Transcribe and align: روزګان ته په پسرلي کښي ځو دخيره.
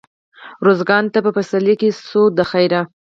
روزګان 0.65 1.03
ته 1.13 1.19
په 1.25 1.31
پسرلي 1.35 1.75
کښي 1.79 1.89
ځو 2.09 2.21
دخيره. 2.39 2.81